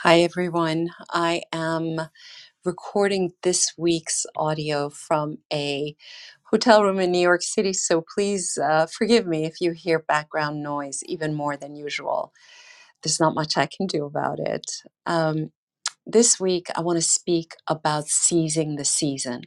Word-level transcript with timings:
Hi, 0.00 0.20
everyone. 0.22 0.90
I 1.10 1.42
am 1.52 2.00
recording 2.64 3.32
this 3.42 3.72
week's 3.78 4.26
audio 4.36 4.90
from 4.90 5.38
a 5.52 5.96
hotel 6.50 6.84
room 6.84 7.00
in 7.00 7.12
New 7.12 7.20
York 7.20 7.42
City, 7.42 7.72
so 7.72 8.02
please 8.14 8.58
uh, 8.62 8.86
forgive 8.86 9.26
me 9.26 9.44
if 9.46 9.60
you 9.60 9.72
hear 9.72 10.00
background 10.00 10.62
noise 10.62 11.00
even 11.06 11.34
more 11.34 11.56
than 11.56 11.76
usual. 11.76 12.32
There's 13.02 13.20
not 13.20 13.34
much 13.34 13.56
I 13.56 13.66
can 13.66 13.86
do 13.86 14.04
about 14.06 14.40
it. 14.40 14.64
Um, 15.06 15.52
this 16.06 16.40
week, 16.40 16.68
I 16.76 16.82
want 16.82 16.98
to 16.98 17.02
speak 17.02 17.52
about 17.68 18.08
seizing 18.08 18.76
the 18.76 18.86
season. 18.86 19.42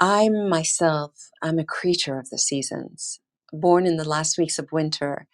I 0.00 0.28
myself, 0.30 1.12
I'm 1.42 1.58
a 1.58 1.64
creature 1.64 2.18
of 2.18 2.30
the 2.30 2.38
seasons. 2.38 3.20
Born 3.52 3.86
in 3.86 3.96
the 3.98 4.08
last 4.08 4.38
weeks 4.38 4.58
of 4.58 4.72
winter, 4.72 5.26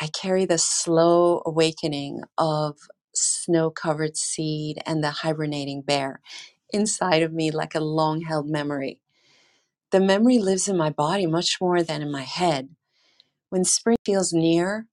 I 0.00 0.08
carry 0.08 0.44
the 0.46 0.58
slow 0.58 1.42
awakening 1.46 2.22
of 2.38 2.78
snow 3.14 3.70
covered 3.70 4.16
seed 4.16 4.82
and 4.86 5.02
the 5.02 5.10
hibernating 5.10 5.82
bear 5.82 6.20
inside 6.70 7.22
of 7.22 7.32
me 7.32 7.50
like 7.50 7.74
a 7.74 7.80
long 7.80 8.22
held 8.22 8.48
memory. 8.48 9.00
The 9.90 10.00
memory 10.00 10.38
lives 10.38 10.68
in 10.68 10.76
my 10.76 10.90
body 10.90 11.26
much 11.26 11.60
more 11.60 11.82
than 11.82 12.02
in 12.02 12.10
my 12.10 12.22
head. 12.22 12.70
When 13.50 13.64
spring 13.64 13.98
feels 14.04 14.32
near, 14.32 14.86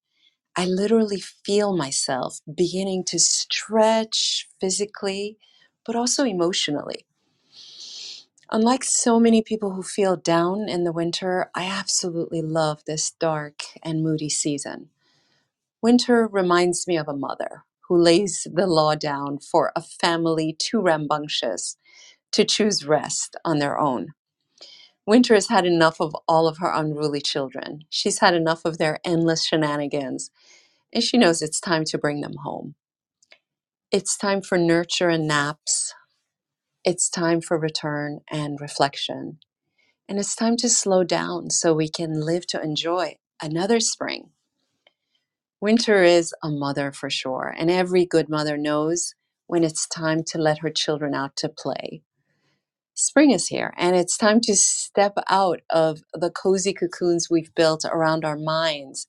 I 0.56 0.66
literally 0.66 1.22
feel 1.22 1.76
myself 1.76 2.40
beginning 2.54 3.06
to 3.06 3.20
stretch 3.20 4.50
physically, 4.60 5.38
but 5.86 5.96
also 5.96 6.26
emotionally. 6.26 7.06
Unlike 8.52 8.84
so 8.84 9.20
many 9.20 9.42
people 9.42 9.72
who 9.72 9.84
feel 9.84 10.18
down 10.18 10.68
in 10.68 10.84
the 10.84 10.92
winter, 10.92 11.52
I 11.56 11.66
absolutely 11.66 12.42
love 12.42 12.84
this 12.86 13.12
dark 13.12 13.62
and 13.84 14.04
moody 14.04 14.30
season. 14.30 14.90
Winter 15.82 16.28
reminds 16.28 16.88
me 16.88 16.98
of 16.98 17.08
a 17.08 17.16
mother 17.16 17.64
who 17.90 18.02
lays 18.02 18.48
the 18.54 18.68
law 18.68 18.96
down 18.96 19.40
for 19.40 19.74
a 19.76 19.82
family 19.82 20.56
too 20.58 20.82
rambunctious 20.82 21.76
to 22.32 22.46
choose 22.46 22.86
rest 22.86 23.36
on 23.44 23.60
their 23.60 23.80
own. 23.80 24.10
Winter 25.08 25.34
has 25.34 25.48
had 25.48 25.66
enough 25.66 26.00
of 26.00 26.16
all 26.28 26.48
of 26.48 26.60
her 26.60 26.72
unruly 26.72 27.22
children. 27.22 27.82
She's 27.90 28.20
had 28.20 28.36
enough 28.36 28.64
of 28.64 28.78
their 28.78 29.00
endless 29.04 29.44
shenanigans, 29.46 30.30
and 30.94 31.04
she 31.04 31.18
knows 31.18 31.42
it's 31.42 31.60
time 31.60 31.84
to 31.86 31.98
bring 31.98 32.22
them 32.22 32.36
home. 32.44 32.76
It's 33.92 34.18
time 34.18 34.42
for 34.42 34.58
nurture 34.58 35.10
and 35.10 35.28
naps. 35.28 35.96
It's 36.86 37.10
time 37.10 37.42
for 37.42 37.58
return 37.60 38.20
and 38.32 38.62
reflection. 38.62 39.40
And 40.08 40.20
it's 40.20 40.36
time 40.36 40.58
to 40.58 40.70
slow 40.70 41.04
down 41.04 41.50
so 41.50 41.74
we 41.74 41.90
can 41.90 42.22
live 42.22 42.48
to 42.48 42.62
enjoy 42.62 43.16
another 43.42 43.80
spring 43.80 44.32
Winter 45.62 46.04
is 46.04 46.34
a 46.42 46.50
mother 46.50 46.94
for 46.94 47.10
sure, 47.10 47.54
and 47.58 47.70
every 47.70 48.06
good 48.06 48.30
mother 48.30 48.58
knows 48.58 49.14
when 49.48 49.66
it's 49.66 49.88
time 49.88 50.24
to 50.24 50.38
let 50.38 50.60
her 50.60 50.70
children 50.70 51.14
out 51.14 51.36
to 51.36 51.50
play. 51.50 52.02
Spring 52.94 53.32
is 53.32 53.48
here, 53.48 53.74
and 53.78 53.94
it's 53.94 54.18
time 54.18 54.40
to 54.42 54.56
step 54.56 55.16
out 55.28 55.60
of 55.70 56.02
the 56.14 56.32
cozy 56.32 56.74
cocoons 56.74 57.28
we've 57.30 57.54
built 57.56 57.84
around 57.84 58.24
our 58.24 58.38
minds, 58.38 59.08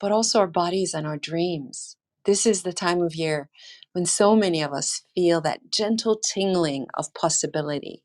but 0.00 0.10
also 0.10 0.40
our 0.40 0.48
bodies 0.48 0.94
and 0.94 1.06
our 1.06 1.16
dreams. 1.16 1.96
This 2.24 2.44
is 2.44 2.64
the 2.64 2.72
time 2.72 3.00
of 3.00 3.14
year 3.14 3.48
when 3.92 4.04
so 4.04 4.34
many 4.34 4.60
of 4.62 4.72
us 4.72 5.02
feel 5.14 5.40
that 5.42 5.70
gentle 5.70 6.18
tingling 6.18 6.88
of 6.94 7.14
possibility. 7.14 8.02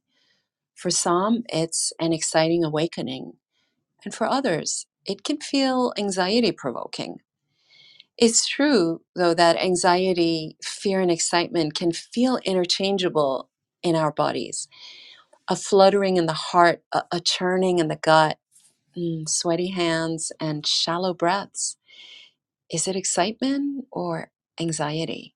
For 0.76 0.92
some, 0.92 1.42
it's 1.50 1.92
an 2.00 2.14
exciting 2.14 2.64
awakening, 2.64 3.34
and 4.06 4.14
for 4.14 4.28
others, 4.28 4.86
it 5.08 5.24
can 5.24 5.40
feel 5.42 5.92
anxiety 5.98 6.52
provoking 6.52 7.18
it's 8.17 8.47
true, 8.47 9.02
though, 9.16 9.33
that 9.36 9.58
anxiety, 9.58 10.58
fear, 10.64 11.02
and 11.02 11.11
excitement 11.11 11.75
can 11.75 11.92
feel 11.94 12.38
interchangeable 12.45 13.50
in 13.83 13.95
our 13.95 14.11
bodies. 14.14 14.67
A 15.50 15.56
fluttering 15.56 16.17
in 16.17 16.28
the 16.28 16.34
heart, 16.34 16.84
a, 16.94 17.03
a 17.11 17.22
churning 17.22 17.80
in 17.80 17.89
the 17.89 17.97
gut, 17.97 18.38
mm, 18.97 19.28
sweaty 19.29 19.69
hands, 19.72 20.31
and 20.40 20.68
shallow 20.68 21.13
breaths. 21.13 21.78
Is 22.72 22.88
it 22.88 22.96
excitement 22.97 23.85
or 23.91 24.31
anxiety? 24.59 25.35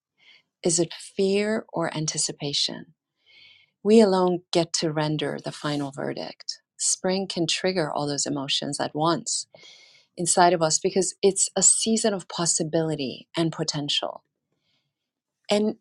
Is 0.64 0.80
it 0.80 0.94
fear 0.94 1.66
or 1.74 1.96
anticipation? 1.96 2.96
We 3.84 4.02
alone 4.02 4.42
get 4.52 4.74
to 4.76 4.92
render 4.94 5.40
the 5.44 5.52
final 5.54 5.92
verdict. 5.92 6.60
Spring 6.78 7.28
can 7.28 7.48
trigger 7.48 7.92
all 7.92 8.08
those 8.08 8.26
emotions 8.28 8.80
at 8.80 8.96
once 8.96 9.48
inside 10.18 10.54
of 10.54 10.62
us 10.62 10.80
because 10.80 11.16
it's 11.24 11.50
a 11.56 11.64
season 11.64 12.14
of 12.14 12.28
possibility 12.30 13.28
and 13.38 13.52
potential. 13.52 14.24
And 15.50 15.78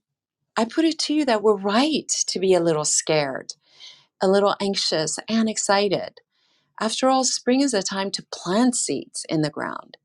I 0.56 0.66
put 0.66 0.84
it 0.86 0.98
to 1.00 1.14
you 1.14 1.24
that 1.26 1.42
we're 1.42 1.56
right 1.56 2.08
to 2.28 2.40
be 2.40 2.54
a 2.54 2.60
little 2.60 2.84
scared, 2.86 3.54
a 4.22 4.28
little 4.28 4.56
anxious, 4.60 5.18
and 5.28 5.48
excited. 5.48 6.20
After 6.80 7.08
all, 7.10 7.24
spring 7.24 7.60
is 7.62 7.74
a 7.74 7.82
time 7.82 8.10
to 8.12 8.26
plant 8.34 8.76
seeds 8.76 9.26
in 9.28 9.42
the 9.42 9.50
ground. 9.50 9.98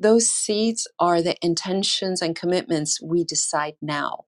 Those 0.00 0.28
seeds 0.28 0.88
are 1.00 1.22
the 1.22 1.36
intentions 1.42 2.22
and 2.22 2.36
commitments 2.36 3.02
we 3.02 3.24
decide 3.24 3.74
now. 3.82 4.26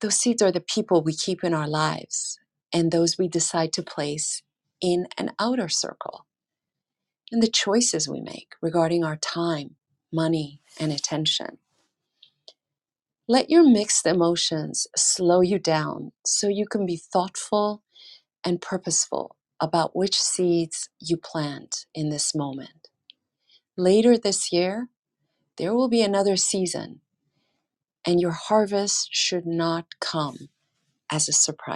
Those 0.00 0.16
seeds 0.16 0.42
are 0.42 0.52
the 0.52 0.60
people 0.62 1.02
we 1.02 1.14
keep 1.14 1.44
in 1.44 1.54
our 1.54 1.68
lives 1.68 2.38
and 2.72 2.92
those 2.92 3.18
we 3.18 3.28
decide 3.28 3.72
to 3.74 3.84
place 3.84 4.42
in 4.82 5.08
an 5.18 5.32
outer 5.40 5.68
circle, 5.70 6.26
and 7.32 7.42
the 7.42 7.48
choices 7.50 8.08
we 8.08 8.20
make 8.20 8.54
regarding 8.62 9.04
our 9.04 9.16
time, 9.16 9.76
money, 10.12 10.60
and 10.80 10.92
attention. 10.92 11.58
Let 13.28 13.50
your 13.50 13.68
mixed 13.68 14.06
emotions 14.06 14.86
slow 14.96 15.40
you 15.42 15.58
down 15.58 16.12
so 16.26 16.48
you 16.48 16.66
can 16.66 16.86
be 16.86 16.96
thoughtful 16.98 17.82
and 18.44 18.60
purposeful 18.62 19.36
about 19.60 19.96
which 19.96 20.20
seeds 20.20 20.90
you 21.00 21.16
plant 21.16 21.86
in 21.94 22.10
this 22.10 22.34
moment. 22.34 22.88
Later 23.76 24.18
this 24.18 24.52
year, 24.52 24.88
there 25.58 25.74
will 25.74 25.88
be 25.88 26.02
another 26.02 26.36
season, 26.36 27.00
and 28.06 28.20
your 28.20 28.32
harvest 28.32 29.08
should 29.12 29.46
not 29.46 29.86
come 30.00 30.50
as 31.10 31.28
a 31.28 31.32
surprise. 31.32 31.66